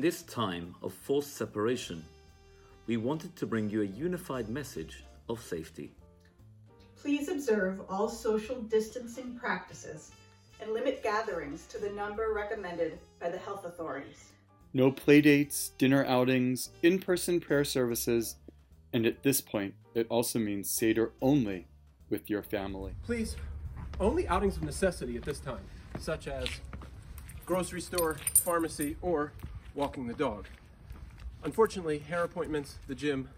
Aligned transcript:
In 0.00 0.06
this 0.06 0.22
time 0.22 0.74
of 0.82 0.94
forced 0.94 1.36
separation, 1.36 2.02
we 2.86 2.96
wanted 2.96 3.36
to 3.36 3.44
bring 3.44 3.68
you 3.68 3.82
a 3.82 3.84
unified 3.84 4.48
message 4.48 5.04
of 5.28 5.42
safety. 5.42 5.92
Please 6.96 7.28
observe 7.28 7.82
all 7.86 8.08
social 8.08 8.62
distancing 8.62 9.38
practices 9.38 10.12
and 10.58 10.72
limit 10.72 11.02
gatherings 11.02 11.66
to 11.66 11.76
the 11.76 11.90
number 11.90 12.32
recommended 12.34 12.98
by 13.20 13.28
the 13.28 13.36
health 13.36 13.66
authorities. 13.66 14.30
No 14.72 14.90
playdates, 14.90 15.72
dinner 15.76 16.02
outings, 16.06 16.70
in 16.82 16.98
person 16.98 17.38
prayer 17.38 17.66
services, 17.66 18.36
and 18.94 19.04
at 19.04 19.22
this 19.22 19.42
point, 19.42 19.74
it 19.94 20.06
also 20.08 20.38
means 20.38 20.70
Seder 20.70 21.12
only 21.20 21.66
with 22.08 22.30
your 22.30 22.42
family. 22.42 22.94
Please, 23.04 23.36
only 24.00 24.26
outings 24.28 24.56
of 24.56 24.62
necessity 24.62 25.18
at 25.18 25.24
this 25.24 25.40
time, 25.40 25.66
such 25.98 26.26
as 26.26 26.48
grocery 27.44 27.82
store, 27.82 28.16
pharmacy, 28.32 28.96
or 29.02 29.32
walking 29.74 30.06
the 30.06 30.14
dog. 30.14 30.46
Unfortunately, 31.44 31.98
hair 31.98 32.24
appointments, 32.24 32.76
the 32.86 32.94
gym, 32.94 33.28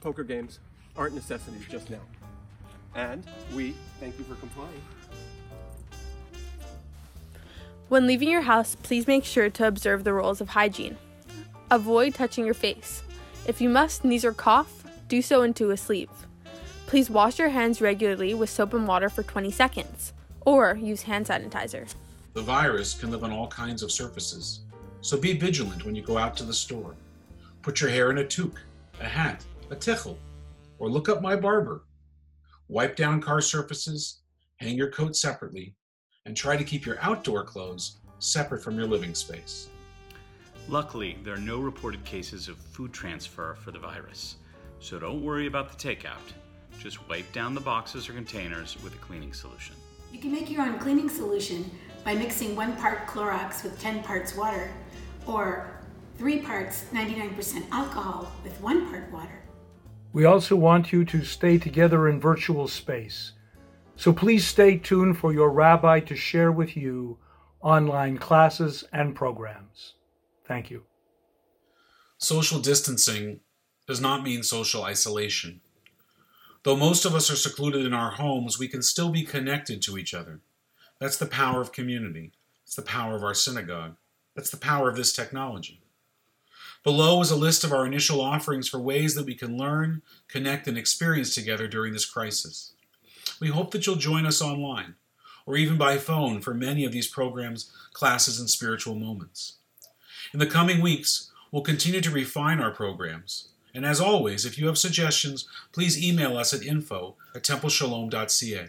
poker 0.00 0.24
games 0.24 0.58
aren't 0.96 1.14
necessities 1.14 1.64
just 1.68 1.90
now. 1.90 2.00
And 2.94 3.24
we 3.54 3.74
thank 4.00 4.18
you 4.18 4.24
for 4.24 4.34
complying. 4.34 4.82
When 7.88 8.06
leaving 8.06 8.30
your 8.30 8.42
house, 8.42 8.74
please 8.82 9.06
make 9.06 9.24
sure 9.24 9.50
to 9.50 9.66
observe 9.66 10.04
the 10.04 10.14
rules 10.14 10.40
of 10.40 10.50
hygiene. 10.50 10.96
Avoid 11.70 12.14
touching 12.14 12.44
your 12.44 12.54
face. 12.54 13.02
If 13.46 13.60
you 13.60 13.68
must 13.68 14.02
sneeze 14.02 14.24
or 14.24 14.32
cough, 14.32 14.84
do 15.08 15.20
so 15.20 15.42
into 15.42 15.70
a 15.70 15.76
sleeve. 15.76 16.10
Please 16.86 17.10
wash 17.10 17.38
your 17.38 17.48
hands 17.50 17.80
regularly 17.80 18.34
with 18.34 18.50
soap 18.50 18.74
and 18.74 18.86
water 18.86 19.08
for 19.08 19.22
20 19.22 19.50
seconds, 19.50 20.12
or 20.42 20.74
use 20.74 21.02
hand 21.02 21.26
sanitizer. 21.26 21.92
The 22.34 22.42
virus 22.42 22.94
can 22.94 23.10
live 23.10 23.24
on 23.24 23.32
all 23.32 23.48
kinds 23.48 23.82
of 23.82 23.92
surfaces, 23.92 24.60
so 25.02 25.18
be 25.18 25.36
vigilant 25.36 25.84
when 25.84 25.94
you 25.94 26.02
go 26.02 26.16
out 26.16 26.36
to 26.36 26.44
the 26.44 26.54
store. 26.54 26.94
Put 27.60 27.80
your 27.80 27.90
hair 27.90 28.10
in 28.10 28.18
a 28.18 28.24
toque, 28.24 28.60
a 29.00 29.04
hat, 29.04 29.44
a 29.70 29.76
tichel, 29.76 30.16
or 30.78 30.88
look 30.88 31.08
up 31.08 31.20
my 31.20 31.36
barber. 31.36 31.84
Wipe 32.68 32.96
down 32.96 33.20
car 33.20 33.40
surfaces, 33.40 34.22
hang 34.56 34.76
your 34.76 34.90
coat 34.90 35.16
separately, 35.16 35.74
and 36.24 36.36
try 36.36 36.56
to 36.56 36.64
keep 36.64 36.86
your 36.86 36.98
outdoor 37.00 37.44
clothes 37.44 37.98
separate 38.20 38.62
from 38.62 38.78
your 38.78 38.86
living 38.86 39.14
space. 39.14 39.68
Luckily, 40.68 41.18
there 41.24 41.34
are 41.34 41.38
no 41.38 41.58
reported 41.58 42.04
cases 42.04 42.46
of 42.48 42.56
food 42.56 42.92
transfer 42.92 43.56
for 43.60 43.72
the 43.72 43.80
virus, 43.80 44.36
so 44.78 45.00
don't 45.00 45.24
worry 45.24 45.48
about 45.48 45.68
the 45.68 45.88
takeout. 45.88 46.32
Just 46.78 47.08
wipe 47.08 47.30
down 47.32 47.54
the 47.54 47.60
boxes 47.60 48.08
or 48.08 48.12
containers 48.12 48.80
with 48.84 48.94
a 48.94 48.98
cleaning 48.98 49.32
solution. 49.32 49.74
You 50.12 50.20
can 50.20 50.30
make 50.30 50.48
your 50.48 50.62
own 50.62 50.78
cleaning 50.78 51.08
solution 51.08 51.68
by 52.04 52.14
mixing 52.14 52.56
one 52.56 52.76
part 52.76 53.06
Clorox 53.06 53.62
with 53.62 53.80
10 53.80 54.02
parts 54.02 54.36
water, 54.36 54.70
or 55.26 55.70
three 56.18 56.40
parts 56.40 56.84
99% 56.92 57.70
alcohol 57.70 58.30
with 58.42 58.60
one 58.60 58.88
part 58.90 59.10
water. 59.12 59.42
We 60.12 60.24
also 60.24 60.56
want 60.56 60.92
you 60.92 61.04
to 61.06 61.24
stay 61.24 61.58
together 61.58 62.08
in 62.08 62.20
virtual 62.20 62.68
space. 62.68 63.32
So 63.96 64.12
please 64.12 64.46
stay 64.46 64.78
tuned 64.78 65.18
for 65.18 65.32
your 65.32 65.50
rabbi 65.50 66.00
to 66.00 66.16
share 66.16 66.52
with 66.52 66.76
you 66.76 67.18
online 67.60 68.18
classes 68.18 68.84
and 68.92 69.14
programs. 69.14 69.94
Thank 70.44 70.70
you. 70.70 70.82
Social 72.18 72.60
distancing 72.60 73.40
does 73.86 74.00
not 74.00 74.22
mean 74.22 74.42
social 74.42 74.84
isolation. 74.84 75.60
Though 76.64 76.76
most 76.76 77.04
of 77.04 77.14
us 77.14 77.30
are 77.30 77.36
secluded 77.36 77.84
in 77.84 77.92
our 77.92 78.12
homes, 78.12 78.58
we 78.58 78.68
can 78.68 78.82
still 78.82 79.10
be 79.10 79.24
connected 79.24 79.82
to 79.82 79.98
each 79.98 80.14
other. 80.14 80.40
That's 81.02 81.16
the 81.16 81.26
power 81.26 81.60
of 81.60 81.72
community. 81.72 82.30
It's 82.62 82.76
the 82.76 82.82
power 82.82 83.16
of 83.16 83.24
our 83.24 83.34
synagogue. 83.34 83.96
That's 84.36 84.50
the 84.50 84.56
power 84.56 84.88
of 84.88 84.94
this 84.94 85.12
technology. 85.12 85.82
Below 86.84 87.20
is 87.20 87.32
a 87.32 87.36
list 87.36 87.64
of 87.64 87.72
our 87.72 87.84
initial 87.84 88.20
offerings 88.20 88.68
for 88.68 88.78
ways 88.78 89.16
that 89.16 89.26
we 89.26 89.34
can 89.34 89.58
learn, 89.58 90.02
connect, 90.28 90.68
and 90.68 90.78
experience 90.78 91.34
together 91.34 91.66
during 91.66 91.92
this 91.92 92.04
crisis. 92.04 92.74
We 93.40 93.48
hope 93.48 93.72
that 93.72 93.84
you'll 93.84 93.96
join 93.96 94.26
us 94.26 94.40
online 94.40 94.94
or 95.44 95.56
even 95.56 95.76
by 95.76 95.98
phone 95.98 96.40
for 96.40 96.54
many 96.54 96.84
of 96.84 96.92
these 96.92 97.08
programs, 97.08 97.72
classes, 97.92 98.38
and 98.38 98.48
spiritual 98.48 98.94
moments. 98.94 99.56
In 100.32 100.38
the 100.38 100.46
coming 100.46 100.80
weeks, 100.80 101.32
we'll 101.50 101.62
continue 101.62 102.00
to 102.00 102.12
refine 102.12 102.60
our 102.60 102.70
programs. 102.70 103.48
And 103.74 103.84
as 103.84 104.00
always, 104.00 104.44
if 104.44 104.56
you 104.56 104.68
have 104.68 104.78
suggestions, 104.78 105.48
please 105.72 106.00
email 106.00 106.36
us 106.36 106.54
at 106.54 106.62
info 106.62 107.16
at 107.34 107.42
templesholom.ca. 107.42 108.68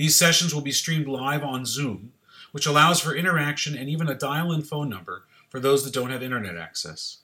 These 0.00 0.16
sessions 0.16 0.54
will 0.54 0.62
be 0.62 0.72
streamed 0.72 1.08
live 1.08 1.44
on 1.44 1.66
Zoom, 1.66 2.14
which 2.52 2.64
allows 2.64 3.00
for 3.00 3.14
interaction 3.14 3.76
and 3.76 3.90
even 3.90 4.08
a 4.08 4.14
dial 4.14 4.50
in 4.50 4.62
phone 4.62 4.88
number 4.88 5.26
for 5.50 5.60
those 5.60 5.84
that 5.84 5.92
don't 5.92 6.08
have 6.08 6.22
internet 6.22 6.56
access. 6.56 7.18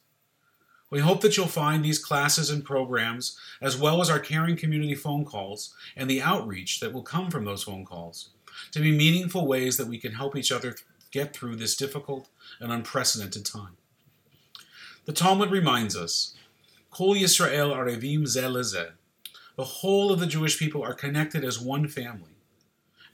We 0.90 0.98
hope 0.98 1.22
that 1.22 1.38
you'll 1.38 1.46
find 1.46 1.82
these 1.82 1.98
classes 1.98 2.50
and 2.50 2.62
programs, 2.62 3.38
as 3.62 3.78
well 3.78 4.02
as 4.02 4.10
our 4.10 4.18
caring 4.18 4.58
community 4.58 4.94
phone 4.94 5.24
calls 5.24 5.74
and 5.96 6.10
the 6.10 6.20
outreach 6.20 6.80
that 6.80 6.92
will 6.92 7.02
come 7.02 7.30
from 7.30 7.46
those 7.46 7.62
phone 7.62 7.86
calls, 7.86 8.28
to 8.72 8.80
be 8.80 8.94
meaningful 8.94 9.46
ways 9.46 9.78
that 9.78 9.88
we 9.88 9.96
can 9.96 10.12
help 10.12 10.36
each 10.36 10.52
other 10.52 10.76
get 11.10 11.32
through 11.32 11.56
this 11.56 11.76
difficult 11.76 12.28
and 12.60 12.70
unprecedented 12.70 13.46
time. 13.46 13.78
The 15.06 15.14
Talmud 15.14 15.50
reminds 15.50 15.96
us, 15.96 16.34
Kol 16.90 17.14
Yisrael 17.14 17.74
Arevim 17.74 18.24
Zeh 18.24 18.90
The 19.56 19.64
whole 19.64 20.12
of 20.12 20.20
the 20.20 20.26
Jewish 20.26 20.58
people 20.58 20.82
are 20.82 20.92
connected 20.92 21.42
as 21.42 21.58
one 21.58 21.88
family. 21.88 22.35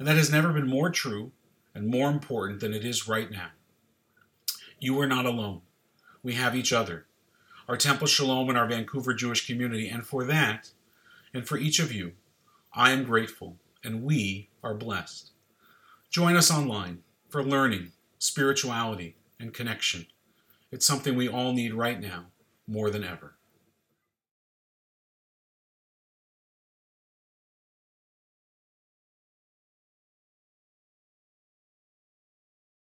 And 0.02 0.08
that 0.08 0.16
has 0.16 0.32
never 0.32 0.52
been 0.52 0.66
more 0.66 0.90
true 0.90 1.30
and 1.76 1.86
more 1.86 2.10
important 2.10 2.58
than 2.58 2.74
it 2.74 2.84
is 2.84 3.06
right 3.06 3.30
now. 3.30 3.50
You 4.80 5.00
are 5.00 5.06
not 5.06 5.26
alone. 5.26 5.60
We 6.24 6.34
have 6.34 6.56
each 6.56 6.72
other 6.72 7.06
our 7.68 7.76
Temple 7.76 8.08
Sholom 8.08 8.48
and 8.48 8.58
our 8.58 8.66
Vancouver 8.66 9.14
Jewish 9.14 9.46
community. 9.46 9.88
And 9.88 10.04
for 10.04 10.24
that, 10.24 10.72
and 11.32 11.46
for 11.46 11.56
each 11.56 11.78
of 11.78 11.92
you, 11.92 12.14
I 12.72 12.90
am 12.90 13.04
grateful, 13.04 13.58
and 13.84 14.02
we 14.02 14.48
are 14.60 14.74
blessed. 14.74 15.30
Join 16.10 16.34
us 16.34 16.50
online 16.50 17.04
for 17.28 17.44
learning, 17.44 17.92
spirituality, 18.19 19.14
and 19.38 19.54
connection. 19.54 20.06
It's 20.72 20.84
something 20.84 21.14
we 21.14 21.28
all 21.28 21.52
need 21.52 21.74
right 21.74 22.00
now 22.00 22.24
more 22.66 22.90
than 22.90 23.04
ever. 23.04 23.36